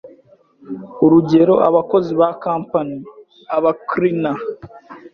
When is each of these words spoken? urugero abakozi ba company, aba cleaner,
urugero 1.05 1.55
abakozi 1.67 2.11
ba 2.19 2.29
company, 2.43 2.95
aba 3.55 3.71
cleaner, 3.89 4.39